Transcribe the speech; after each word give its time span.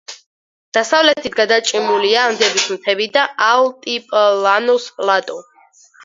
დასავლეთით 0.75 1.35
გადაჭიმულია 1.39 2.23
ანდების 2.29 2.63
მთები 2.77 3.07
და 3.17 3.25
ალტიპლანოს 3.49 4.89
პლატო. 4.97 5.37